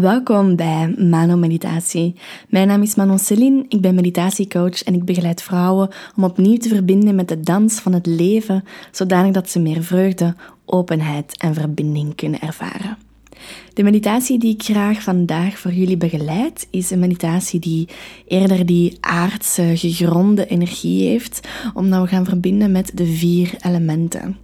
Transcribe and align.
Welkom 0.00 0.56
bij 0.56 0.94
Mano 0.98 1.36
Meditatie. 1.36 2.14
Mijn 2.48 2.68
naam 2.68 2.82
is 2.82 2.94
Manon 2.94 3.18
Celine, 3.18 3.64
ik 3.68 3.80
ben 3.80 3.94
meditatiecoach 3.94 4.82
en 4.82 4.94
ik 4.94 5.04
begeleid 5.04 5.42
vrouwen 5.42 5.88
om 6.16 6.24
opnieuw 6.24 6.56
te 6.56 6.68
verbinden 6.68 7.14
met 7.14 7.28
de 7.28 7.40
dans 7.40 7.80
van 7.80 7.92
het 7.92 8.06
leven, 8.06 8.64
zodanig 8.90 9.32
dat 9.32 9.50
ze 9.50 9.58
meer 9.58 9.82
vreugde, 9.82 10.34
openheid 10.64 11.36
en 11.36 11.54
verbinding 11.54 12.14
kunnen 12.14 12.40
ervaren. 12.40 12.98
De 13.74 13.82
meditatie 13.82 14.38
die 14.38 14.54
ik 14.54 14.62
graag 14.62 15.02
vandaag 15.02 15.58
voor 15.58 15.72
jullie 15.72 15.96
begeleid, 15.96 16.68
is 16.70 16.90
een 16.90 16.98
meditatie 16.98 17.60
die 17.60 17.88
eerder 18.26 18.66
die 18.66 18.96
aardse, 19.00 19.72
gegronde 19.74 20.46
energie 20.46 21.08
heeft, 21.08 21.48
omdat 21.74 22.02
we 22.02 22.08
gaan 22.08 22.24
verbinden 22.24 22.72
met 22.72 22.90
de 22.94 23.06
vier 23.06 23.54
elementen. 23.60 24.36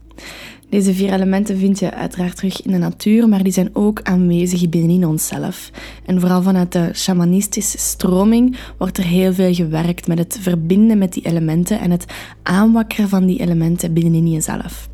Deze 0.68 0.94
vier 0.94 1.12
elementen 1.12 1.58
vind 1.58 1.78
je 1.78 1.94
uiteraard 1.94 2.36
terug 2.36 2.62
in 2.62 2.72
de 2.72 2.78
natuur, 2.78 3.28
maar 3.28 3.42
die 3.42 3.52
zijn 3.52 3.70
ook 3.72 4.00
aanwezig 4.02 4.68
binnenin 4.68 5.06
onszelf. 5.06 5.70
En 6.06 6.20
vooral 6.20 6.42
vanuit 6.42 6.72
de 6.72 6.90
shamanistische 6.94 7.78
stroming 7.78 8.56
wordt 8.78 8.98
er 8.98 9.04
heel 9.04 9.32
veel 9.32 9.54
gewerkt 9.54 10.06
met 10.06 10.18
het 10.18 10.38
verbinden 10.40 10.98
met 10.98 11.12
die 11.12 11.26
elementen 11.26 11.80
en 11.80 11.90
het 11.90 12.04
aanwakkeren 12.42 13.08
van 13.08 13.26
die 13.26 13.40
elementen 13.40 13.92
binnenin 13.92 14.30
jezelf. 14.30 14.88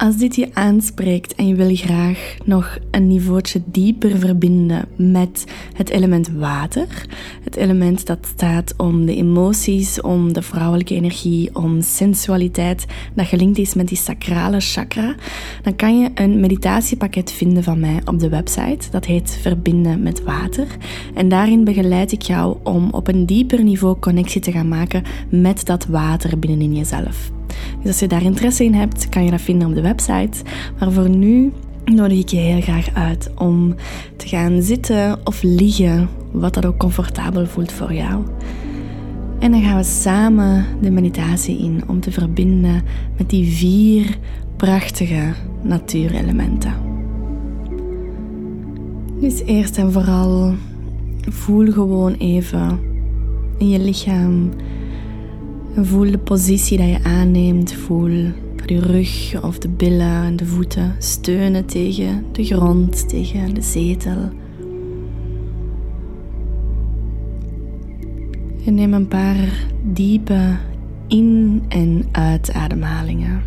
Als 0.00 0.16
dit 0.16 0.36
je 0.36 0.48
aanspreekt 0.52 1.34
en 1.34 1.46
je 1.46 1.54
wil 1.54 1.76
graag 1.76 2.36
nog 2.44 2.78
een 2.90 3.08
niveautje 3.08 3.62
dieper 3.64 4.18
verbinden 4.18 4.88
met 4.96 5.44
het 5.72 5.88
element 5.88 6.28
water, 6.28 7.06
het 7.44 7.56
element 7.56 8.06
dat 8.06 8.18
staat 8.34 8.74
om 8.76 9.06
de 9.06 9.16
emoties, 9.16 10.00
om 10.00 10.32
de 10.32 10.42
vrouwelijke 10.42 10.94
energie, 10.94 11.54
om 11.54 11.82
sensualiteit, 11.82 12.86
dat 13.14 13.26
gelinkt 13.26 13.58
is 13.58 13.74
met 13.74 13.88
die 13.88 13.96
sacrale 13.96 14.60
chakra, 14.60 15.14
dan 15.62 15.76
kan 15.76 16.00
je 16.00 16.10
een 16.14 16.40
meditatiepakket 16.40 17.32
vinden 17.32 17.62
van 17.62 17.80
mij 17.80 18.00
op 18.04 18.18
de 18.18 18.28
website. 18.28 18.90
Dat 18.90 19.04
heet 19.04 19.38
Verbinden 19.42 20.02
met 20.02 20.22
Water. 20.22 20.66
En 21.14 21.28
daarin 21.28 21.64
begeleid 21.64 22.12
ik 22.12 22.22
jou 22.22 22.56
om 22.62 22.88
op 22.90 23.08
een 23.08 23.26
dieper 23.26 23.62
niveau 23.62 23.98
connectie 23.98 24.40
te 24.40 24.52
gaan 24.52 24.68
maken 24.68 25.02
met 25.30 25.64
dat 25.64 25.86
water 25.86 26.38
binnenin 26.38 26.74
jezelf. 26.74 27.39
Dus 27.78 27.86
als 27.86 27.98
je 27.98 28.08
daar 28.08 28.22
interesse 28.22 28.64
in 28.64 28.74
hebt, 28.74 29.08
kan 29.08 29.24
je 29.24 29.30
dat 29.30 29.40
vinden 29.40 29.68
op 29.68 29.74
de 29.74 29.80
website. 29.80 30.42
Maar 30.78 30.92
voor 30.92 31.08
nu 31.08 31.52
nodig 31.84 32.18
ik 32.18 32.28
je 32.28 32.36
heel 32.36 32.60
graag 32.60 32.94
uit 32.94 33.30
om 33.34 33.74
te 34.16 34.28
gaan 34.28 34.62
zitten 34.62 35.18
of 35.24 35.42
liggen, 35.42 36.08
wat 36.32 36.54
dat 36.54 36.66
ook 36.66 36.76
comfortabel 36.76 37.46
voelt 37.46 37.72
voor 37.72 37.92
jou. 37.92 38.22
En 39.38 39.50
dan 39.50 39.62
gaan 39.62 39.76
we 39.76 39.82
samen 39.82 40.66
de 40.80 40.90
meditatie 40.90 41.58
in 41.58 41.82
om 41.86 42.00
te 42.00 42.10
verbinden 42.10 42.82
met 43.16 43.30
die 43.30 43.52
vier 43.52 44.18
prachtige 44.56 45.32
natuurelementen. 45.62 46.74
Dus 49.20 49.42
eerst 49.44 49.78
en 49.78 49.92
vooral 49.92 50.54
voel 51.20 51.72
gewoon 51.72 52.12
even 52.12 52.80
in 53.58 53.68
je 53.68 53.78
lichaam 53.78 54.50
voel 55.74 56.10
de 56.10 56.18
positie 56.18 56.78
dat 56.78 56.88
je 56.88 57.02
aanneemt. 57.02 57.72
Voel 57.72 58.24
dat 58.56 58.68
je 58.68 58.80
rug 58.80 59.42
of 59.42 59.58
de 59.58 59.68
billen 59.68 60.24
en 60.24 60.36
de 60.36 60.46
voeten 60.46 60.94
steunen 60.98 61.66
tegen 61.66 62.24
de 62.32 62.44
grond, 62.44 63.08
tegen 63.08 63.54
de 63.54 63.62
zetel. 63.62 64.28
En 68.66 68.74
neem 68.74 68.92
een 68.92 69.08
paar 69.08 69.66
diepe 69.82 70.56
in- 71.06 71.62
en 71.68 72.04
uitademhalingen. 72.12 73.42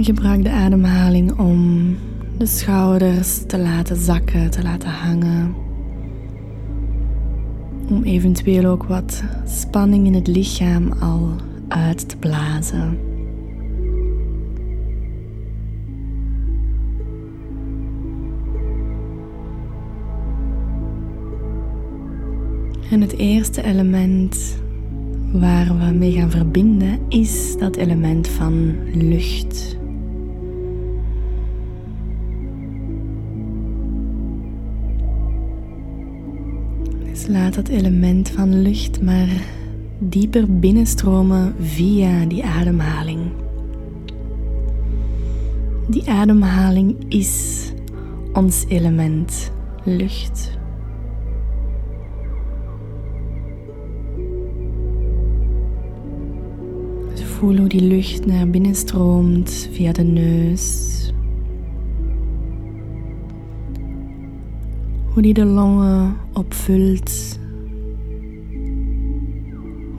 Gebruik 0.00 0.42
de 0.42 0.50
ademhaling 0.50 1.38
om 1.38 1.96
de 2.40 2.46
schouders 2.46 3.42
te 3.46 3.58
laten 3.58 3.96
zakken, 3.96 4.50
te 4.50 4.62
laten 4.62 4.90
hangen. 4.90 5.54
Om 7.88 8.02
eventueel 8.02 8.64
ook 8.64 8.84
wat 8.84 9.22
spanning 9.46 10.06
in 10.06 10.14
het 10.14 10.26
lichaam 10.26 10.92
al 10.92 11.30
uit 11.68 12.08
te 12.08 12.16
blazen. 12.16 12.98
En 22.90 23.00
het 23.00 23.16
eerste 23.16 23.62
element 23.62 24.56
waar 25.32 25.78
we 25.78 25.94
mee 25.94 26.12
gaan 26.12 26.30
verbinden 26.30 26.98
is 27.08 27.56
dat 27.58 27.76
element 27.76 28.28
van 28.28 28.76
lucht. 28.94 29.79
Laat 37.30 37.54
dat 37.54 37.68
element 37.68 38.30
van 38.30 38.62
lucht 38.62 39.02
maar 39.02 39.28
dieper 39.98 40.58
binnenstromen 40.58 41.54
via 41.60 42.24
die 42.24 42.44
ademhaling. 42.44 43.20
Die 45.88 46.10
ademhaling 46.10 46.96
is 47.08 47.62
ons 48.32 48.64
element 48.68 49.52
lucht. 49.84 50.58
Dus 57.10 57.22
voel 57.22 57.56
hoe 57.56 57.68
die 57.68 57.82
lucht 57.82 58.26
naar 58.26 58.50
binnen 58.50 58.74
stroomt 58.74 59.68
via 59.72 59.92
de 59.92 60.02
neus, 60.02 60.99
Hoe 65.20 65.34
die 65.34 65.44
de 65.44 65.50
longen 65.50 66.16
opvult. 66.32 67.38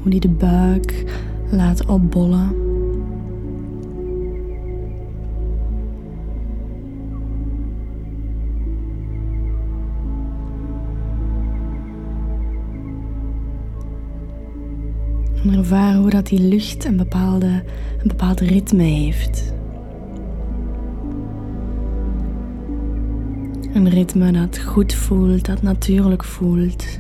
Hoe 0.02 0.12
die 0.12 0.20
de 0.20 0.30
buik 0.30 1.04
laat 1.52 1.86
opbollen. 1.86 2.56
En 15.44 15.54
ervaar 15.58 15.96
hoe 15.96 16.10
dat 16.10 16.28
die 16.28 16.40
lucht 16.40 16.86
een, 16.86 16.98
bepaalde, 16.98 17.64
een 18.02 18.08
bepaald 18.08 18.40
ritme 18.40 18.84
heeft. 18.84 19.54
Een 23.74 23.90
ritme 23.90 24.32
dat 24.32 24.60
goed 24.60 24.94
voelt, 24.94 25.46
dat 25.46 25.62
natuurlijk 25.62 26.24
voelt. 26.24 27.00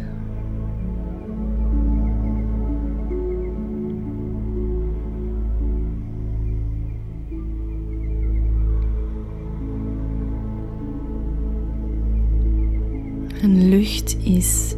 En 13.42 13.70
lucht 13.70 14.18
is 14.24 14.74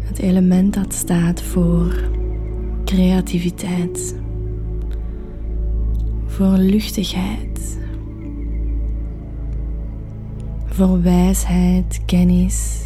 het 0.00 0.18
element 0.18 0.74
dat 0.74 0.94
staat 0.94 1.42
voor 1.42 2.10
creativiteit, 2.84 4.16
voor 6.26 6.56
luchtigheid 6.56 7.80
voor 10.74 11.02
wijsheid, 11.02 12.00
kennis. 12.06 12.80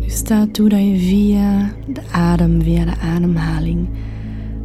Nu 0.00 0.08
staat 0.08 0.54
toe 0.54 0.68
dat 0.68 0.80
je 0.80 0.98
via 0.98 1.72
de 1.86 2.02
adem, 2.12 2.62
via 2.62 2.84
de 2.84 2.96
ademhaling, 2.96 3.88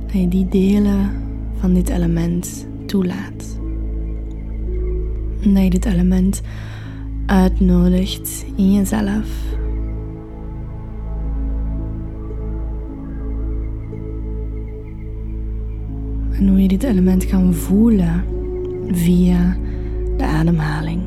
dat 0.05 0.21
je 0.21 0.27
die 0.27 0.47
delen 0.47 1.09
van 1.59 1.73
dit 1.73 1.89
element 1.89 2.67
toelaat. 2.85 3.59
En 5.41 5.53
dat 5.53 5.63
je 5.63 5.69
dit 5.69 5.85
element 5.85 6.41
uitnodigt 7.25 8.45
in 8.55 8.73
jezelf. 8.73 9.59
En 16.41 16.47
hoe 16.47 16.61
je 16.61 16.67
dit 16.67 16.83
element 16.83 17.25
kan 17.25 17.53
voelen 17.53 18.23
via 18.91 19.57
de 20.17 20.23
ademhaling. 20.23 21.01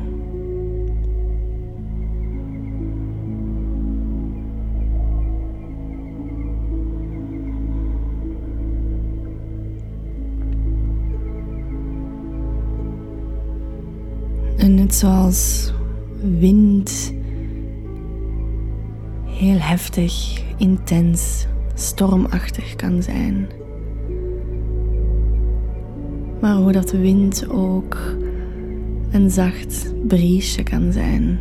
En 14.57 14.75
net 14.75 14.95
zoals 14.95 15.73
wind 16.39 17.13
heel 19.25 19.59
heftig, 19.59 20.41
intens, 20.57 21.45
stormachtig 21.73 22.75
kan 22.75 23.03
zijn. 23.03 23.47
Maar 26.45 26.55
hoe 26.55 26.71
dat 26.71 26.91
wind 26.91 27.49
ook 27.49 27.97
een 29.11 29.29
zacht 29.29 29.93
briesje 30.07 30.63
kan 30.63 30.91
zijn. 30.91 31.39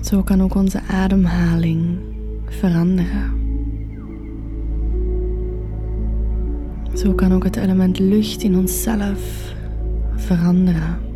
Zo 0.00 0.22
kan 0.22 0.42
ook 0.42 0.54
onze 0.54 0.80
ademhaling 0.82 1.98
veranderen. 2.46 3.32
Zo 6.94 7.12
kan 7.12 7.32
ook 7.32 7.44
het 7.44 7.56
element 7.56 7.98
lucht 7.98 8.42
in 8.42 8.56
onszelf 8.56 9.54
veranderen. 10.16 11.07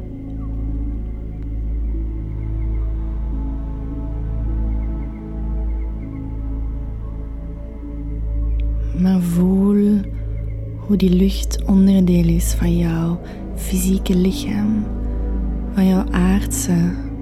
Maar 9.02 9.20
voel 9.20 10.00
hoe 10.76 10.96
die 10.96 11.10
lucht 11.10 11.64
onderdeel 11.64 12.28
is 12.28 12.52
van 12.52 12.76
jouw 12.78 13.20
fysieke 13.54 14.16
lichaam, 14.16 14.84
van 15.74 15.86
jouw 15.86 16.04
aardse 16.10 16.74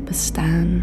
bestaan. 0.04 0.82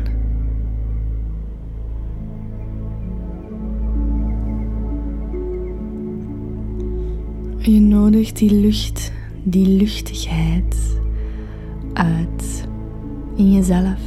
Je 7.58 7.80
nodigt 7.80 8.38
die 8.38 8.52
lucht, 8.52 9.12
die 9.44 9.68
luchtigheid 9.68 11.00
uit 11.94 12.68
in 13.36 13.52
jezelf. 13.52 14.00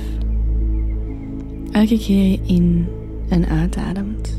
Elke 1.70 1.98
keer 1.98 2.31
je 2.31 2.38
in 2.46 2.87
en 3.28 3.46
uitademt. 3.46 4.38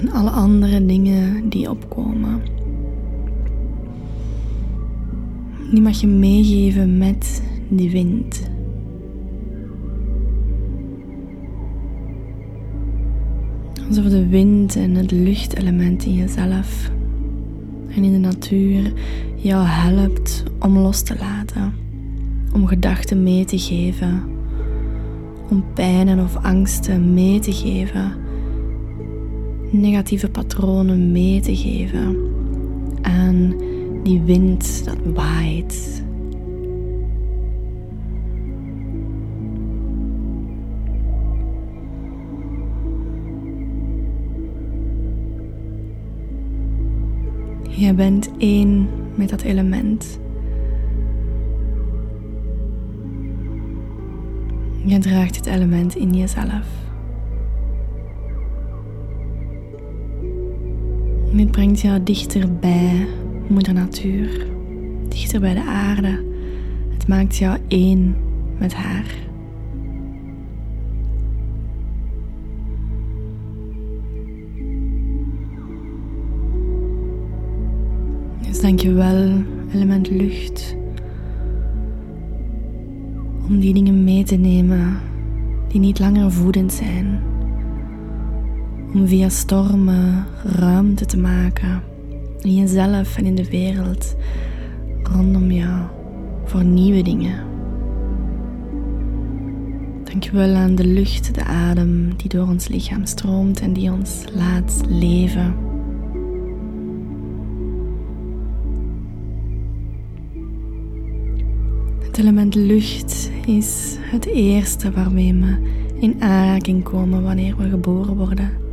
En 0.00 0.10
alle 0.12 0.30
andere 0.30 0.86
dingen 0.86 1.48
die 1.48 1.70
opkomen. 1.70 2.40
Die 5.70 5.80
mag 5.80 6.00
je 6.00 6.06
meegeven 6.06 6.98
met 6.98 7.42
die 7.68 7.90
wind. 7.90 8.50
Alsof 13.88 14.04
de 14.04 14.26
wind 14.26 14.76
en 14.76 14.94
het 14.94 15.10
luchtelement 15.10 16.04
in 16.04 16.14
jezelf 16.14 16.90
en 17.88 18.04
in 18.04 18.12
de 18.12 18.18
natuur 18.18 18.92
jou 19.36 19.66
helpt 19.66 20.44
om 20.58 20.78
los 20.78 21.02
te 21.02 21.16
laten, 21.18 21.72
om 22.52 22.66
gedachten 22.66 23.22
mee 23.22 23.44
te 23.44 23.58
geven, 23.58 24.22
om 25.50 25.64
pijnen 25.74 26.18
of 26.18 26.36
angsten 26.36 27.14
mee 27.14 27.38
te 27.38 27.52
geven, 27.52 28.12
negatieve 29.70 30.30
patronen 30.30 31.12
mee 31.12 31.40
te 31.40 31.56
geven 31.56 32.16
aan 33.02 33.54
die 34.02 34.20
wind 34.20 34.84
dat 34.84 34.96
waait. 35.14 36.02
Je 47.68 47.94
bent 47.94 48.30
één 48.38 48.88
met 49.14 49.28
dat 49.28 49.42
element. 49.42 50.20
Je 54.84 54.98
draagt 54.98 55.36
het 55.36 55.46
element 55.46 55.96
in 55.96 56.14
jezelf. 56.14 56.79
Dit 61.40 61.50
brengt 61.50 61.80
jou 61.80 62.02
dichter 62.02 62.58
bij 62.58 63.06
moeder 63.48 63.72
natuur, 63.72 64.46
dichter 65.08 65.40
bij 65.40 65.54
de 65.54 65.62
aarde. 65.62 66.24
Het 66.92 67.08
maakt 67.08 67.36
jou 67.36 67.58
één 67.68 68.16
met 68.58 68.74
haar. 68.74 69.14
Dus 78.48 78.60
dank 78.60 78.80
je 78.80 78.92
wel, 78.92 79.42
element 79.74 80.10
lucht, 80.10 80.76
om 83.48 83.60
die 83.60 83.74
dingen 83.74 84.04
mee 84.04 84.24
te 84.24 84.36
nemen 84.36 84.98
die 85.68 85.80
niet 85.80 85.98
langer 85.98 86.32
voedend 86.32 86.72
zijn. 86.72 87.29
Om 88.94 89.06
via 89.06 89.28
stormen 89.28 90.26
ruimte 90.44 91.06
te 91.06 91.18
maken 91.18 91.82
in 92.40 92.54
jezelf 92.54 93.16
en 93.16 93.24
in 93.24 93.34
de 93.34 93.50
wereld 93.50 94.16
rondom 95.02 95.50
jou 95.50 95.86
voor 96.44 96.64
nieuwe 96.64 97.02
dingen. 97.02 97.44
Dankjewel 100.04 100.54
aan 100.54 100.74
de 100.74 100.86
lucht, 100.86 101.34
de 101.34 101.44
adem 101.44 102.16
die 102.16 102.28
door 102.28 102.48
ons 102.48 102.68
lichaam 102.68 103.06
stroomt 103.06 103.60
en 103.60 103.72
die 103.72 103.92
ons 103.92 104.24
laat 104.34 104.80
leven. 104.88 105.54
Het 111.98 112.18
element 112.18 112.54
lucht 112.54 113.30
is 113.46 113.96
het 114.00 114.26
eerste 114.26 114.90
waarmee 114.90 115.34
we 115.34 115.56
in 116.00 116.22
aanraking 116.22 116.82
komen 116.82 117.22
wanneer 117.22 117.56
we 117.56 117.68
geboren 117.68 118.16
worden. 118.16 118.68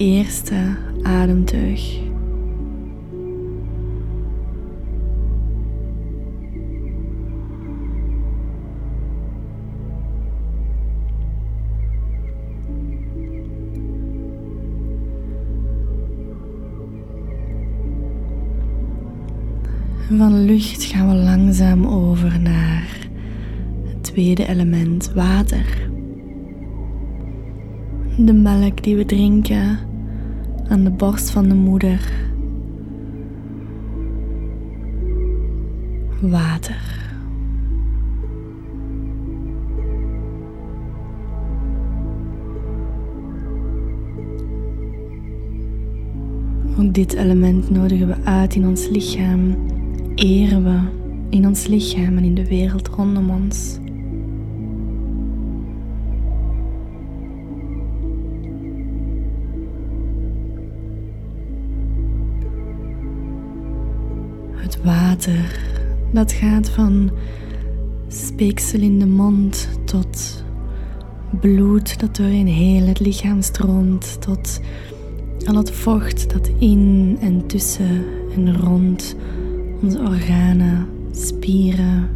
Eerste 0.00 0.76
ademteug 1.02 1.98
Van 20.08 20.44
lucht 20.44 20.84
gaan 20.84 21.08
we 21.08 21.14
langzaam 21.14 21.86
over 21.86 22.40
naar 22.40 23.08
het 23.84 24.04
tweede 24.04 24.46
element, 24.46 25.12
water. 25.14 25.90
De 28.16 28.32
melk 28.32 28.82
die 28.82 28.96
we 28.96 29.04
drinken 29.04 29.89
aan 30.70 30.84
de 30.84 30.90
borst 30.90 31.30
van 31.30 31.48
de 31.48 31.54
moeder. 31.54 32.12
Water. 36.20 36.98
Ook 46.78 46.94
dit 46.94 47.12
element 47.12 47.70
nodigen 47.70 48.06
we 48.06 48.16
uit 48.24 48.54
in 48.54 48.66
ons 48.66 48.88
lichaam 48.88 49.56
eren 50.14 50.64
we 50.64 50.78
in 51.28 51.46
ons 51.46 51.66
lichaam 51.66 52.16
en 52.16 52.24
in 52.24 52.34
de 52.34 52.48
wereld 52.48 52.88
rondom 52.88 53.30
ons. 53.30 53.78
Het 64.70 64.82
water, 64.84 65.60
dat 66.12 66.32
gaat 66.32 66.68
van 66.68 67.10
speeksel 68.08 68.80
in 68.80 68.98
de 68.98 69.06
mond 69.06 69.68
tot 69.84 70.44
bloed 71.40 72.00
dat 72.00 72.16
door 72.16 72.26
in 72.26 72.46
heel 72.46 72.86
het 72.86 73.00
lichaam 73.00 73.42
stroomt, 73.42 74.20
tot 74.20 74.60
al 75.44 75.54
het 75.54 75.70
vocht 75.70 76.30
dat 76.30 76.50
in 76.58 77.18
en 77.20 77.46
tussen 77.46 78.04
en 78.34 78.56
rond 78.56 79.16
onze 79.82 79.98
organen, 79.98 80.86
spieren, 81.12 82.08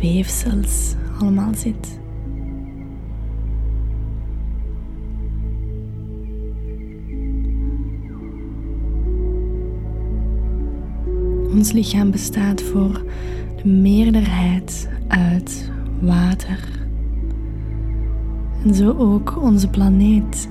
weefsels 0.00 0.94
allemaal 1.20 1.54
zit. 1.54 2.00
Ons 11.54 11.72
lichaam 11.72 12.10
bestaat 12.10 12.62
voor 12.62 13.04
de 13.62 13.68
meerderheid 13.68 14.88
uit 15.08 15.70
water. 16.00 16.68
En 18.64 18.74
zo 18.74 18.94
ook 18.98 19.42
onze 19.42 19.68
planeet. 19.68 20.48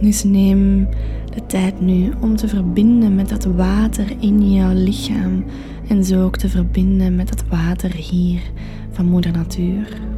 Dus 0.00 0.24
neem 0.24 0.88
de 1.34 1.46
tijd 1.46 1.80
nu 1.80 2.12
om 2.20 2.36
te 2.36 2.48
verbinden 2.48 3.14
met 3.14 3.28
dat 3.28 3.44
water 3.44 4.16
in 4.18 4.52
jouw 4.52 4.72
lichaam 4.74 5.44
en 5.88 6.04
zo 6.04 6.24
ook 6.24 6.36
te 6.36 6.48
verbinden 6.48 7.16
met 7.16 7.28
dat 7.28 7.44
water 7.48 7.94
hier 7.94 8.40
van 8.90 9.06
Moeder 9.06 9.32
Natuur. 9.32 10.09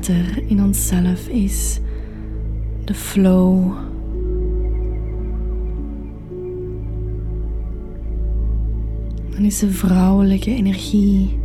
Water 0.00 0.42
in 0.46 0.62
onszelf 0.62 1.28
is. 1.28 1.78
De 2.84 2.94
flow. 2.94 3.72
Dan 9.30 9.44
is 9.44 9.58
de 9.58 9.70
vrouwelijke 9.70 10.50
energie, 10.50 11.38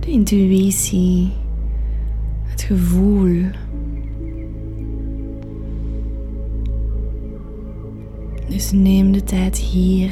de 0.00 0.10
intuïtie, 0.10 1.32
het 2.42 2.62
gevoel. 2.62 3.44
Dus 8.48 8.72
neem 8.72 9.12
de 9.12 9.24
tijd 9.24 9.56
hier 9.56 10.10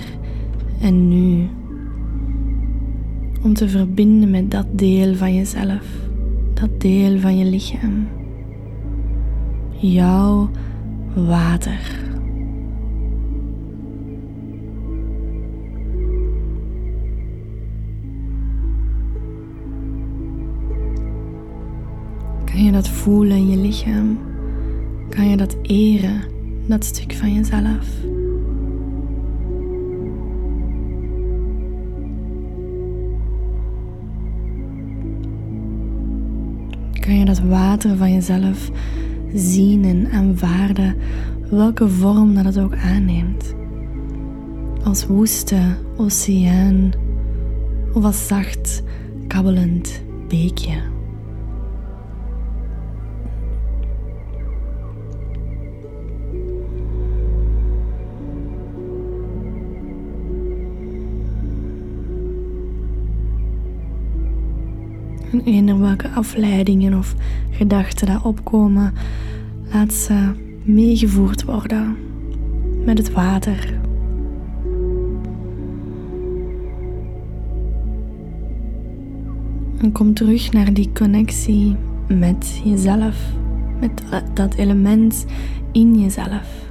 en 0.81 1.09
nu 1.09 1.49
om 3.43 3.55
te 3.55 3.69
verbinden 3.69 4.31
met 4.31 4.51
dat 4.51 4.67
deel 4.71 5.15
van 5.15 5.35
jezelf, 5.35 5.87
dat 6.55 6.81
deel 6.81 7.19
van 7.19 7.39
je 7.39 7.45
lichaam, 7.45 8.09
jouw 9.71 10.51
water. 11.15 12.03
Kan 22.45 22.65
je 22.65 22.73
dat 22.73 22.89
voelen 22.89 23.37
in 23.37 23.49
je 23.51 23.57
lichaam? 23.57 24.19
Kan 25.09 25.29
je 25.29 25.37
dat 25.37 25.57
eren, 25.63 26.21
dat 26.67 26.85
stuk 26.85 27.13
van 27.13 27.35
jezelf? 27.35 28.14
Kan 37.05 37.19
je 37.19 37.25
dat 37.25 37.39
water 37.39 37.97
van 37.97 38.13
jezelf 38.13 38.71
zien 39.35 39.85
en 39.85 40.11
aanvaarden, 40.13 40.97
welke 41.51 41.89
vorm 41.89 42.35
dat 42.35 42.45
het 42.45 42.59
ook 42.59 42.77
aanneemt? 42.77 43.55
Als 44.85 45.07
woeste 45.07 45.61
oceaan 45.97 46.93
of 47.93 48.05
als 48.05 48.27
zacht, 48.27 48.83
kabbelend 49.27 50.03
beekje. 50.29 50.94
En 65.43 65.81
welke 65.81 66.09
afleidingen 66.09 66.99
of 66.99 67.15
gedachten 67.51 68.07
daar 68.07 68.25
opkomen, 68.25 68.93
laat 69.73 69.93
ze 69.93 70.31
meegevoerd 70.63 71.45
worden 71.45 71.97
met 72.85 72.99
het 72.99 73.13
water. 73.13 73.75
En 79.81 79.93
kom 79.93 80.15
terug 80.15 80.53
naar 80.53 80.73
die 80.73 80.91
connectie 80.93 81.77
met 82.09 82.61
jezelf, 82.65 83.17
met 83.81 84.03
dat 84.35 84.55
element 84.55 85.25
in 85.73 86.01
jezelf. 86.01 86.64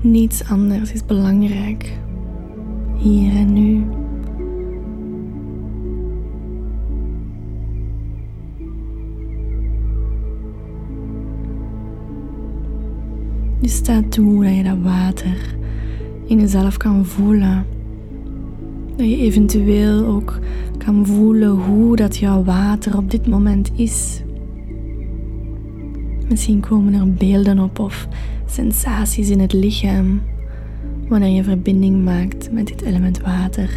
Niets 0.00 0.44
anders 0.44 0.92
is 0.92 1.06
belangrijk. 1.06 1.98
Hier 2.96 3.36
en 3.36 3.52
nu. 3.52 3.84
Je 13.60 13.68
staat 13.68 14.12
toe 14.12 14.44
dat 14.44 14.54
je 14.54 14.62
dat 14.62 14.78
water 14.82 15.56
in 16.26 16.40
jezelf 16.40 16.76
kan 16.76 17.04
voelen. 17.06 17.66
Dat 18.96 19.06
je 19.10 19.16
eventueel 19.16 20.06
ook 20.06 20.38
kan 20.78 21.06
voelen 21.06 21.50
hoe 21.50 21.96
dat 21.96 22.16
jouw 22.16 22.44
water 22.44 22.96
op 22.96 23.10
dit 23.10 23.26
moment 23.26 23.70
is. 23.74 24.22
Misschien 26.28 26.60
komen 26.60 26.94
er 26.94 27.12
beelden 27.12 27.58
op 27.58 27.78
of 27.78 28.08
sensaties 28.50 29.30
in 29.30 29.40
het 29.40 29.52
lichaam 29.52 30.22
wanneer 31.08 31.34
je 31.34 31.44
verbinding 31.44 32.04
maakt 32.04 32.52
met 32.52 32.66
dit 32.66 32.82
element 32.82 33.20
water. 33.20 33.70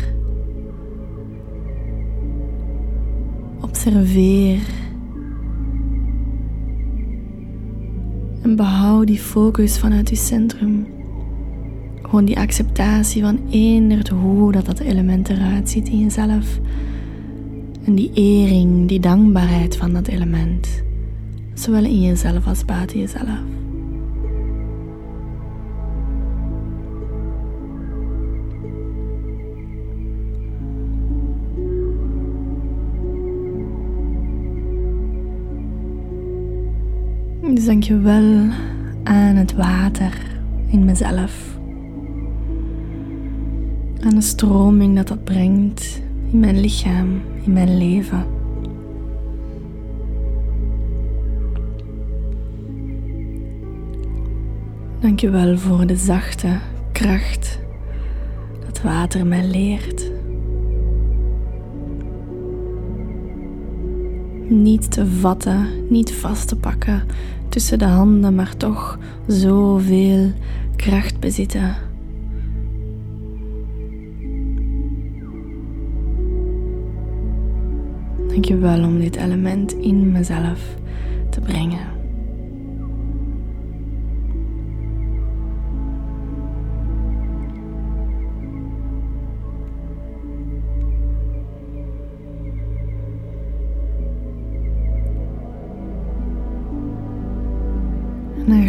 Observeer 3.62 4.60
en 8.42 8.56
behoud 8.56 9.08
die 9.08 9.20
focus 9.20 9.80
vanuit 9.80 10.10
je 10.10 10.16
centrum. 10.16 10.88
Gewoon 12.02 12.26
die 12.26 12.40
acceptatie 12.40 13.22
van 13.22 13.40
eender 13.50 14.14
hoe 14.14 14.52
dat 14.52 14.66
dat 14.66 14.80
element 14.80 15.30
eruit 15.30 15.70
ziet 15.70 15.88
in 15.88 16.00
jezelf. 16.00 16.60
En 17.84 17.96
die 17.96 18.12
ering, 18.14 18.88
die 18.88 19.00
dankbaarheid 19.00 19.78
van 19.78 19.94
dat 19.94 20.08
element. 20.08 20.84
Zowel 21.54 21.84
in 21.84 22.02
jezelf 22.02 22.48
als 22.48 22.66
buiten 22.66 23.00
jezelf. 23.00 23.40
Dus 37.54 37.66
dank 37.66 37.84
je 37.84 38.00
wel 38.00 38.50
aan 39.04 39.36
het 39.36 39.54
water 39.54 40.18
in 40.68 40.86
mezelf. 40.86 41.58
Aan 44.04 44.16
de 44.16 44.22
stroming 44.22 44.96
dat 44.96 45.08
dat 45.08 45.24
brengt 45.24 46.02
in 46.32 46.40
mijn 46.40 46.60
lichaam, 46.60 47.22
in 47.44 47.54
mijn 47.54 47.78
leven. 47.78 48.26
Dank 55.00 55.20
je 55.20 55.30
wel 55.30 55.58
voor 55.58 55.86
de 55.86 55.96
zachte 55.96 56.60
kracht 56.92 57.60
dat 58.66 58.82
water 58.82 59.26
mij 59.26 59.48
leert. 59.48 60.12
Niet 64.48 64.92
te 64.92 65.08
vatten, 65.08 65.68
niet 65.90 66.14
vast 66.14 66.48
te 66.48 66.56
pakken, 66.56 67.04
tussen 67.52 67.80
de 67.80 67.86
handen, 67.86 68.36
maar 68.36 68.58
toch 68.58 69.00
zoveel 69.28 70.32
kracht 70.76 71.20
bezitten. 71.20 71.76
Dank 78.28 78.46
je 78.46 78.58
wel 78.58 78.84
om 78.84 79.00
dit 79.00 79.16
element 79.16 79.74
in 79.74 80.12
mezelf 80.12 80.76
te 81.30 81.40
brengen. 81.40 81.91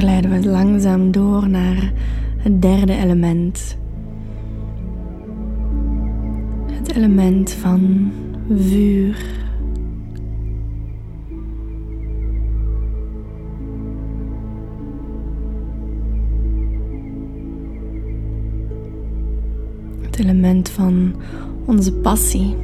glijden 0.03 0.31
we 0.31 0.49
langzaam 0.49 1.11
door 1.11 1.49
naar 1.49 1.93
het 2.37 2.63
derde 2.63 2.97
element. 2.97 3.77
Het 6.73 6.97
element 6.97 7.51
van 7.51 8.13
vuur. 8.59 9.25
Het 20.01 20.19
element 20.19 20.69
van 20.69 21.15
onze 21.67 21.93
passie, 21.93 22.57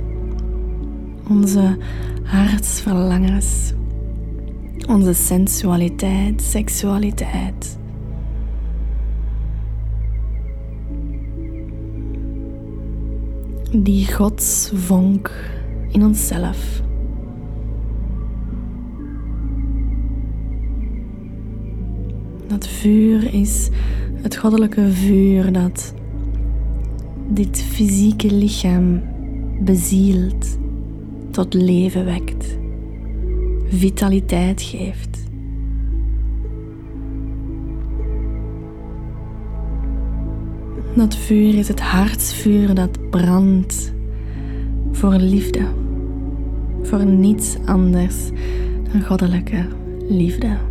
onze 1.28 1.76
hartsverlangens 2.22 3.72
onze 4.88 5.12
sensualiteit, 5.12 6.42
seksualiteit. 6.42 7.78
Die 13.72 14.12
godsvonk 14.12 15.30
in 15.88 16.04
onszelf. 16.04 16.82
Dat 22.46 22.68
vuur 22.68 23.34
is 23.34 23.68
het 24.22 24.36
goddelijke 24.36 24.92
vuur 24.92 25.52
dat 25.52 25.94
dit 27.28 27.62
fysieke 27.62 28.34
lichaam 28.34 29.02
bezielt, 29.60 30.58
tot 31.30 31.54
leven 31.54 32.04
wekt, 32.04 32.57
vitaliteit 33.68 34.62
geeft. 34.62 35.26
Dat 40.94 41.16
vuur 41.16 41.58
is 41.58 41.68
het 41.68 41.80
hartsvuur 41.80 42.74
dat 42.74 43.10
brandt 43.10 43.92
voor 44.92 45.14
liefde, 45.14 45.66
voor 46.82 47.04
niets 47.04 47.56
anders 47.64 48.16
dan 48.92 49.02
goddelijke 49.02 49.66
liefde. 50.08 50.67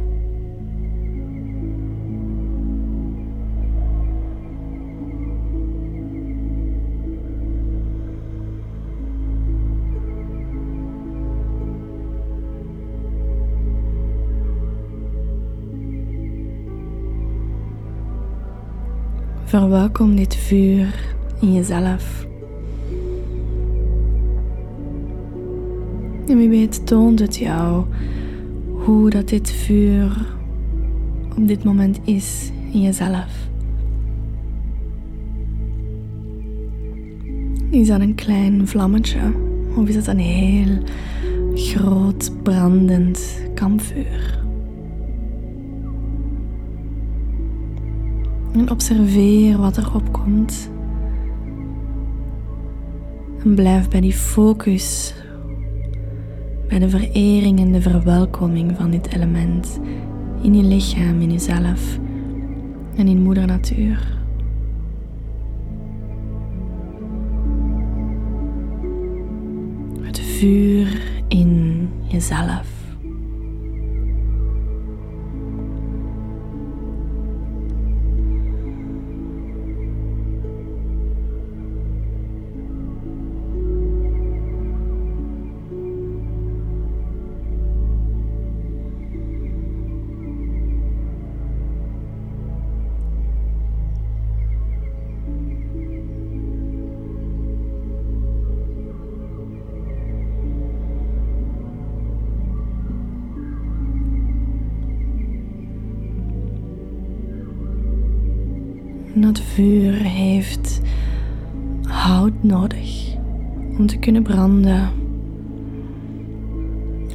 Verwelkom 19.47 20.15
dit 20.15 20.35
vuur 20.35 21.15
in 21.39 21.53
jezelf. 21.53 22.27
En 26.27 26.37
wie 26.37 26.49
weet 26.49 26.85
toont 26.85 27.19
het 27.19 27.37
jou 27.37 27.85
hoe 28.71 29.09
dat 29.09 29.29
dit 29.29 29.51
vuur 29.51 30.35
op 31.37 31.47
dit 31.47 31.63
moment 31.63 31.99
is 32.03 32.51
in 32.71 32.81
jezelf. 32.81 33.49
Is 37.69 37.87
dat 37.87 37.99
een 37.99 38.15
klein 38.15 38.67
vlammetje 38.67 39.19
of 39.75 39.87
is 39.87 39.95
dat 39.95 40.07
een 40.07 40.19
heel 40.19 40.77
groot 41.53 42.43
brandend 42.43 43.41
kampvuur? 43.53 44.46
En 48.57 48.71
observeer 48.71 49.57
wat 49.57 49.77
er 49.77 49.95
opkomt. 49.95 50.71
En 53.43 53.55
blijf 53.55 53.89
bij 53.89 54.01
die 54.01 54.13
focus, 54.13 55.13
bij 56.67 56.79
de 56.79 56.89
verering 56.89 57.59
en 57.59 57.71
de 57.71 57.81
verwelkoming 57.81 58.75
van 58.77 58.91
dit 58.91 59.13
element 59.13 59.79
in 60.41 60.55
je 60.55 60.63
lichaam, 60.63 61.21
in 61.21 61.31
jezelf 61.31 61.99
en 62.95 63.07
in 63.07 63.21
Moeder 63.21 63.45
Natuur. 63.45 64.17
Het 70.01 70.19
vuur 70.19 71.01
in 71.27 71.89
jezelf. 72.07 72.76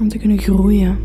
Om 0.00 0.08
te 0.08 0.18
kunnen 0.18 0.38
groeien. 0.38 0.98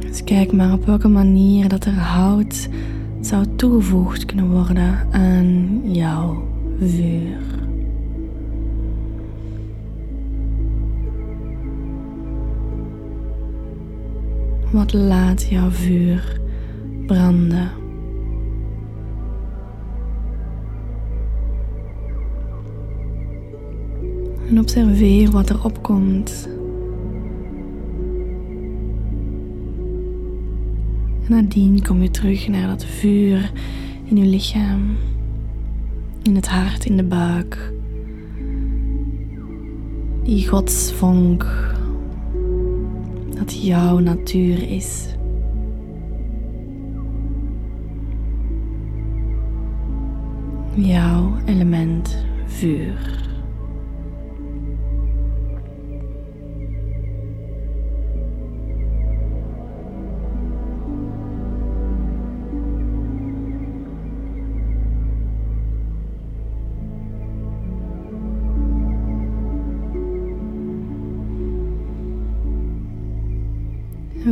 Dus 0.00 0.24
kijk 0.24 0.52
maar 0.52 0.72
op 0.72 0.86
welke 0.86 1.08
manier 1.08 1.68
dat 1.68 1.84
er 1.84 1.92
hout 1.92 2.68
zou 3.20 3.44
toegevoegd 3.56 4.24
kunnen 4.24 4.50
worden 4.50 5.08
aan 5.12 5.80
jouw 5.92 6.48
vuur. 6.80 7.63
Wat 14.74 14.92
laat 14.92 15.42
jouw 15.42 15.70
vuur 15.70 16.40
branden? 17.06 17.70
En 24.48 24.58
observeer 24.58 25.30
wat 25.30 25.48
er 25.48 25.64
opkomt 25.64 26.48
En 31.24 31.34
nadien 31.34 31.82
kom 31.82 32.02
je 32.02 32.10
terug 32.10 32.48
naar 32.48 32.68
dat 32.68 32.84
vuur 32.84 33.52
in 34.04 34.16
je 34.16 34.26
lichaam, 34.26 34.96
in 36.22 36.34
het 36.34 36.48
hart, 36.48 36.84
in 36.84 36.96
de 36.96 37.04
buik. 37.04 37.72
Die 40.22 40.48
godsvonk, 40.48 41.73
dat 43.34 43.62
jouw 43.62 43.98
natuur 43.98 44.70
is. 44.70 45.06
Jouw 50.74 51.32
element 51.46 52.16
vuur. 52.46 53.23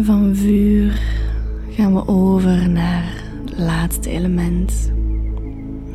Van 0.02 0.36
vuur 0.36 1.02
gaan 1.70 1.94
we 1.94 2.08
over 2.08 2.68
naar 2.68 3.24
het 3.44 3.58
laatste 3.58 4.10
element. 4.10 4.92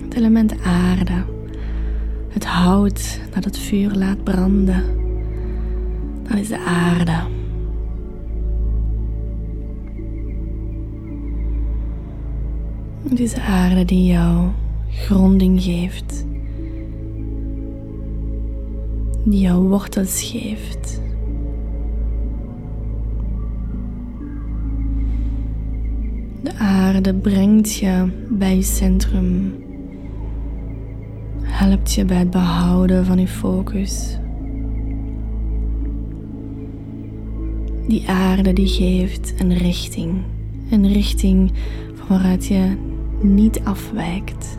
Het 0.04 0.14
element 0.14 0.62
aarde. 0.62 1.24
Het 2.30 2.46
hout 2.46 3.20
dat 3.34 3.44
het 3.44 3.58
vuur 3.58 3.92
laat 3.92 4.24
branden. 4.24 4.84
Dat 6.28 6.38
is 6.38 6.48
de 6.48 6.60
aarde. 6.60 7.16
Het 13.10 13.20
is 13.20 13.34
de 13.34 13.42
aarde 13.42 13.86
die 13.86 14.06
jou 14.06 14.48
gronding 14.90 15.64
geeft. 15.64 16.26
Die 19.26 19.40
jou 19.40 19.68
wortels 19.68 20.24
geeft. 20.24 21.06
De 26.48 26.58
aarde 26.58 27.14
brengt 27.14 27.76
je 27.76 28.10
bij 28.30 28.56
je 28.56 28.62
centrum. 28.62 29.54
helpt 31.42 31.94
je 31.94 32.06
bij 32.06 32.18
het 32.18 32.32
behouden 32.32 33.06
van 33.06 33.20
je 33.20 33.28
focus. 33.28 34.20
Die 37.88 38.10
aarde 38.10 38.54
die 38.54 38.68
geeft 38.68 39.34
een 39.38 39.54
richting, 39.58 40.22
een 40.72 40.94
richting 40.94 41.52
van 41.94 42.08
waaruit 42.08 42.46
je 42.46 42.78
niet 43.22 43.60
afwijkt. 43.64 44.58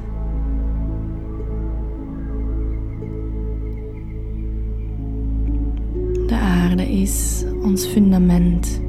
De 6.26 6.34
aarde 6.34 6.88
is 6.88 7.44
ons 7.62 7.86
fundament. 7.86 8.80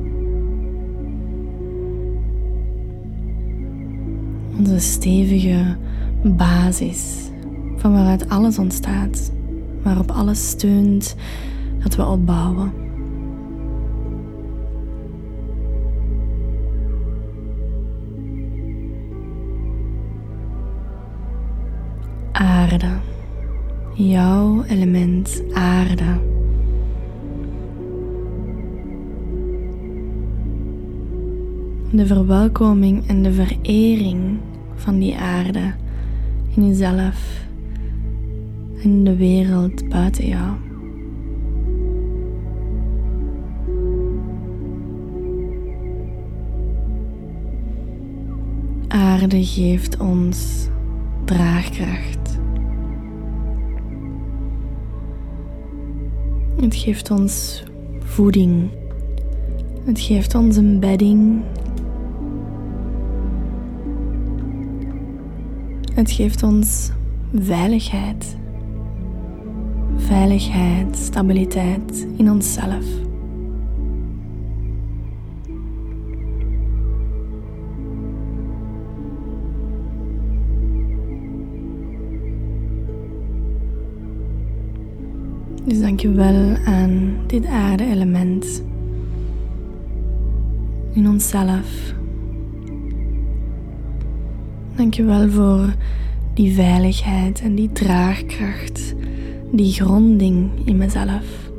Onze 4.70 4.92
stevige 4.92 5.78
basis 6.24 7.30
van 7.76 7.92
waaruit 7.92 8.30
alles 8.30 8.58
ontstaat, 8.60 9.32
waarop 9.84 10.12
alles 10.12 10.50
steunt 10.50 11.16
dat 11.84 11.96
we 11.96 12.06
opbouwen. 12.06 12.72
Aarde, 22.32 22.92
jouw 23.94 24.64
element 24.64 25.44
aarde. 25.54 26.20
De 31.92 32.06
verwelkoming 32.06 33.08
en 33.08 33.24
de 33.24 33.34
verering 33.34 34.40
van 34.80 35.00
die 35.00 35.18
aarde 35.18 35.74
in 36.56 36.68
jezelf 36.68 37.48
en 38.84 39.04
de 39.04 39.16
wereld 39.16 39.90
buiten 39.90 40.28
jou. 40.28 40.52
Aarde 48.88 49.46
geeft 49.46 49.98
ons 49.98 50.68
draagkracht. 51.26 52.40
Het 56.62 56.76
geeft 56.76 57.12
ons 57.12 57.64
voeding. 58.00 58.70
Het 59.86 60.00
geeft 60.00 60.36
ons 60.36 60.56
een 60.56 60.80
bedding. 60.80 61.42
Het 66.00 66.12
geeft 66.12 66.44
ons 66.44 66.92
veiligheid 67.34 68.38
veiligheid, 69.98 70.98
stabiliteit 70.98 72.08
in 72.18 72.32
onszelf. 72.32 72.86
Dus 85.66 85.80
dank 85.80 86.00
je 86.00 86.12
wel 86.12 86.56
aan 86.66 87.14
dit 87.28 87.46
aarde-element 87.46 88.64
in 90.94 91.08
onszelf. 91.08 91.98
Dank 94.80 94.94
je 94.94 95.04
wel 95.04 95.30
voor 95.30 95.74
die 96.34 96.54
veiligheid 96.54 97.42
en 97.42 97.56
die 97.56 97.72
draagkracht 97.72 98.96
die 99.52 99.72
gronding 99.72 100.50
in 100.66 100.78
mezelf. 100.78 101.52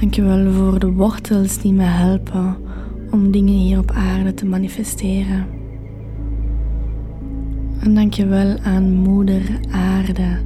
Dankjewel 0.00 0.52
voor 0.52 0.78
de 0.78 0.92
wortels 0.92 1.58
die 1.58 1.72
me 1.72 1.82
helpen 1.82 2.56
om 3.10 3.30
dingen 3.30 3.54
hier 3.54 3.78
op 3.78 3.90
aarde 3.90 4.34
te 4.34 4.46
manifesteren. 4.46 5.46
En 7.80 7.94
dankjewel 7.94 8.58
aan 8.58 8.92
Moeder 8.92 9.58
Aarde 9.70 10.38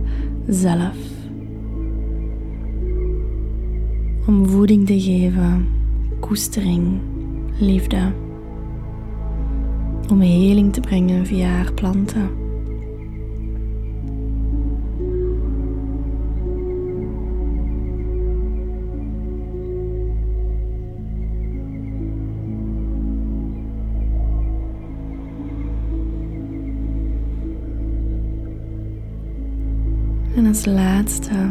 zelf. 0.48 0.96
Om 4.26 4.46
voeding 4.46 4.86
te 4.86 5.00
geven, 5.00 5.66
koestering, 6.20 7.14
liefde 7.58 8.12
om 10.10 10.20
heling 10.20 10.72
te 10.72 10.80
brengen 10.80 11.26
via 11.26 11.48
haar 11.48 11.72
planten. 11.72 12.30
En 30.36 30.46
als 30.46 30.64
laatste 30.64 31.50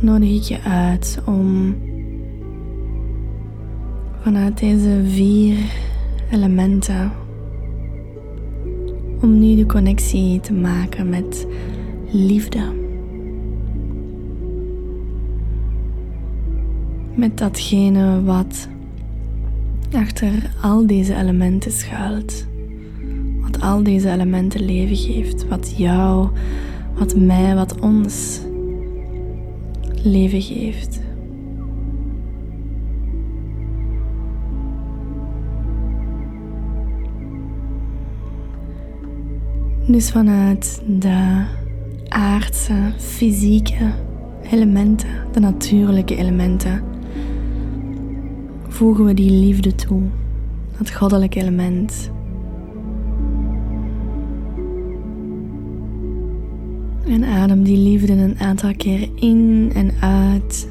nodig 0.00 0.30
ik 0.30 0.42
je 0.42 0.60
uit 0.62 1.22
om 1.26 1.74
vanuit 4.22 4.58
deze 4.58 5.02
vier 5.04 5.56
elementen 6.30 7.12
om 9.20 9.38
nu 9.38 9.54
de 9.54 9.66
connectie 9.66 10.40
te 10.40 10.52
maken 10.52 11.08
met 11.08 11.46
liefde. 12.10 12.60
Met 17.14 17.38
datgene 17.38 18.22
wat 18.22 18.68
achter 19.92 20.50
al 20.60 20.86
deze 20.86 21.14
elementen 21.14 21.72
schuilt. 21.72 22.46
Wat 23.40 23.60
al 23.60 23.82
deze 23.82 24.10
elementen 24.10 24.64
leven 24.64 24.96
geeft. 24.96 25.48
Wat 25.48 25.74
jou, 25.76 26.28
wat 26.94 27.16
mij, 27.16 27.54
wat 27.54 27.80
ons 27.80 28.40
leven 30.02 30.42
geeft. 30.42 31.01
Dus 39.92 40.10
vanuit 40.10 40.82
de 40.86 41.44
aardse, 42.08 42.74
fysieke 42.98 43.92
elementen, 44.50 45.08
de 45.32 45.40
natuurlijke 45.40 46.16
elementen, 46.16 46.82
voegen 48.68 49.04
we 49.04 49.14
die 49.14 49.30
liefde 49.30 49.74
toe, 49.74 50.02
dat 50.78 50.90
goddelijke 50.90 51.40
element. 51.40 52.10
En 57.06 57.24
adem 57.24 57.62
die 57.62 57.78
liefde 57.78 58.12
een 58.12 58.38
aantal 58.38 58.74
keer 58.76 59.08
in 59.14 59.70
en 59.74 59.90
uit. 60.00 60.68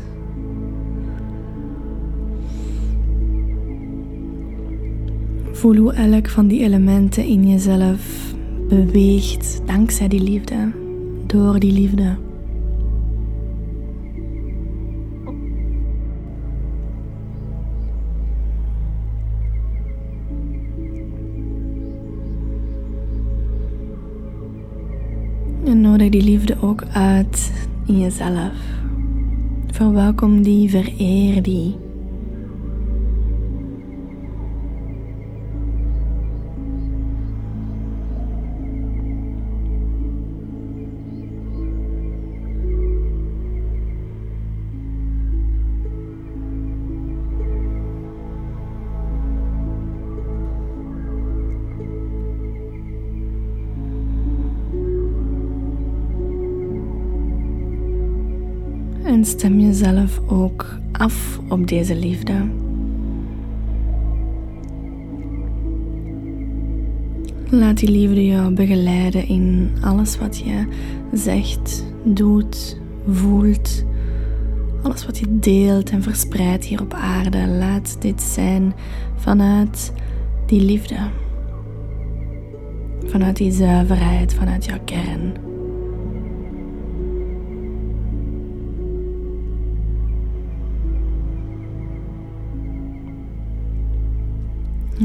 Voel 5.51 5.75
hoe 5.75 5.93
elk 5.93 6.29
van 6.29 6.47
die 6.47 6.63
elementen 6.63 7.25
in 7.25 7.49
jezelf 7.49 8.30
beweegt 8.71 9.61
dankzij 9.65 10.07
die 10.07 10.23
liefde, 10.23 10.71
door 11.25 11.59
die 11.59 11.71
liefde. 11.71 12.17
En 25.65 25.81
nodig 25.81 26.09
die 26.09 26.23
liefde 26.23 26.55
ook 26.61 26.83
uit 26.93 27.51
in 27.85 27.99
jezelf. 27.99 28.53
Verwelkom 29.67 30.41
die, 30.41 30.69
vereer 30.69 31.41
die. 31.41 31.90
En 59.21 59.27
stem 59.27 59.59
jezelf 59.59 60.19
ook 60.27 60.77
af 60.91 61.39
op 61.49 61.67
deze 61.67 61.95
liefde. 61.95 62.33
Laat 67.49 67.77
die 67.77 67.89
liefde 67.89 68.25
jou 68.25 68.53
begeleiden 68.53 69.27
in 69.27 69.71
alles 69.81 70.17
wat 70.17 70.37
je 70.37 70.67
zegt, 71.13 71.85
doet, 72.03 72.79
voelt. 73.09 73.83
Alles 74.83 75.05
wat 75.05 75.17
je 75.17 75.39
deelt 75.39 75.89
en 75.89 76.03
verspreidt 76.03 76.65
hier 76.65 76.81
op 76.81 76.93
aarde. 76.93 77.47
Laat 77.47 78.01
dit 78.01 78.21
zijn 78.21 78.73
vanuit 79.15 79.93
die 80.45 80.61
liefde. 80.61 80.97
Vanuit 83.05 83.35
die 83.37 83.51
zuiverheid, 83.51 84.33
vanuit 84.33 84.65
jouw 84.65 84.79
kern. 84.85 85.50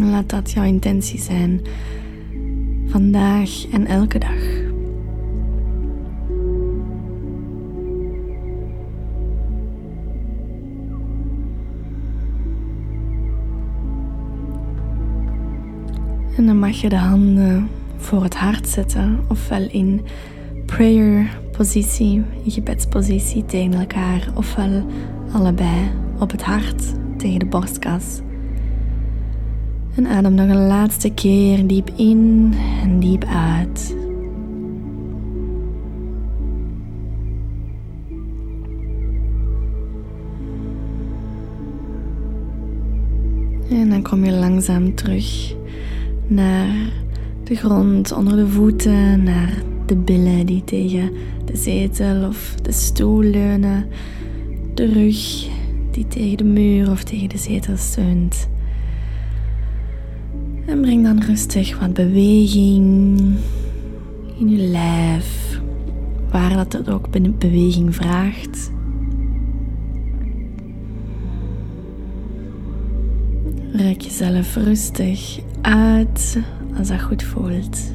Laat 0.00 0.30
dat 0.30 0.50
jouw 0.50 0.64
intentie 0.64 1.20
zijn 1.20 1.60
vandaag 2.86 3.66
en 3.72 3.86
elke 3.86 4.18
dag. 4.18 4.64
En 16.36 16.46
dan 16.46 16.58
mag 16.58 16.80
je 16.80 16.88
de 16.88 16.96
handen 16.96 17.68
voor 17.96 18.22
het 18.22 18.34
hart 18.34 18.68
zetten, 18.68 19.20
ofwel 19.28 19.68
in 19.70 20.00
prayer 20.66 21.40
positie, 21.52 22.22
gebedspositie 22.46 23.44
tegen 23.44 23.72
elkaar, 23.72 24.28
ofwel 24.34 24.86
allebei 25.32 25.90
op 26.18 26.30
het 26.30 26.42
hart 26.42 26.82
tegen 27.18 27.38
de 27.38 27.46
borstkas. 27.46 28.24
En 29.96 30.06
adem 30.06 30.34
nog 30.34 30.48
een 30.48 30.66
laatste 30.66 31.10
keer 31.10 31.66
diep 31.66 31.90
in 31.96 32.54
en 32.82 33.00
diep 33.00 33.24
uit. 33.24 33.96
En 43.70 43.88
dan 43.88 44.02
kom 44.02 44.24
je 44.24 44.32
langzaam 44.32 44.94
terug 44.94 45.54
naar 46.26 46.92
de 47.44 47.54
grond 47.54 48.12
onder 48.12 48.36
de 48.36 48.48
voeten, 48.48 49.22
naar 49.22 49.62
de 49.86 49.96
billen 49.96 50.46
die 50.46 50.64
tegen 50.64 51.10
de 51.44 51.56
zetel 51.56 52.28
of 52.28 52.54
de 52.62 52.72
stoel 52.72 53.20
leunen, 53.20 53.86
de 54.74 54.92
rug 54.92 55.48
die 55.90 56.06
tegen 56.08 56.36
de 56.36 56.44
muur 56.44 56.90
of 56.90 57.04
tegen 57.04 57.28
de 57.28 57.38
zetel 57.38 57.76
steunt. 57.76 58.48
En 60.66 60.80
breng 60.80 61.04
dan 61.04 61.20
rustig 61.22 61.78
wat 61.78 61.92
beweging 61.92 63.18
in 64.38 64.48
je 64.48 64.56
lijf, 64.56 65.60
waar 66.30 66.54
dat 66.54 66.72
het 66.72 66.90
ook 66.90 67.10
beweging 67.38 67.94
vraagt. 67.94 68.70
Rek 73.72 74.00
jezelf 74.00 74.54
rustig 74.56 75.38
uit 75.60 76.38
als 76.78 76.88
dat 76.88 77.02
goed 77.02 77.22
voelt. 77.22 77.92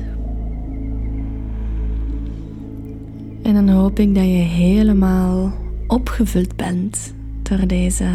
En 3.42 3.54
dan 3.54 3.70
hoop 3.70 4.00
ik 4.00 4.16
dat 4.16 4.24
je 4.24 4.30
helemaal 4.30 5.54
opgevuld 5.88 6.56
bent 6.56 7.14
door 7.42 7.68
deze 7.68 8.08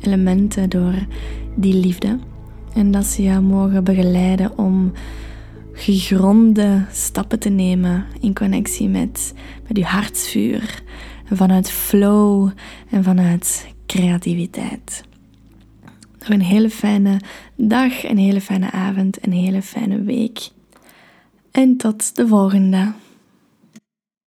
elementen, 0.00 0.70
door 0.70 0.94
die 1.54 1.74
liefde. 1.74 2.18
En 2.74 2.90
dat 2.90 3.04
ze 3.04 3.22
jou 3.22 3.42
mogen 3.42 3.84
begeleiden 3.84 4.58
om 4.58 4.92
gegronde 5.72 6.84
stappen 6.92 7.38
te 7.38 7.48
nemen 7.48 8.06
in 8.20 8.34
connectie 8.34 8.88
met, 8.88 9.34
met 9.68 9.76
je 9.76 9.84
hartsvuur. 9.84 10.82
Vanuit 11.32 11.70
flow 11.70 12.50
en 12.90 13.04
vanuit 13.04 13.66
creativiteit. 13.86 15.04
Nog 16.18 16.28
een 16.28 16.42
hele 16.42 16.70
fijne 16.70 17.20
dag, 17.56 18.04
een 18.04 18.18
hele 18.18 18.40
fijne 18.40 18.70
avond, 18.70 19.26
een 19.26 19.32
hele 19.32 19.62
fijne 19.62 20.02
week. 20.02 20.48
En 21.50 21.76
tot 21.76 22.16
de 22.16 22.28
volgende. 22.28 22.92